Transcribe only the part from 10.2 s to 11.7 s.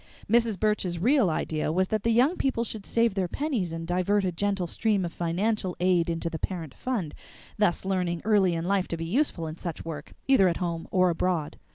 either at home or abroad.